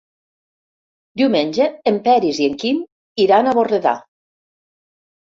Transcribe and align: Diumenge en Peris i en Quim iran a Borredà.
Diumenge 1.21 1.69
en 1.93 2.01
Peris 2.09 2.41
i 2.41 2.49
en 2.55 2.59
Quim 2.65 2.83
iran 3.29 3.55
a 3.57 3.57
Borredà. 3.63 3.99